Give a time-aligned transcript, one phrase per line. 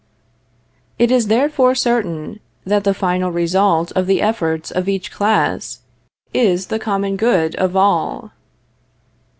[0.97, 5.81] It is, therefore, certain that the final result of the efforts of each class,
[6.33, 8.31] is the common good of all.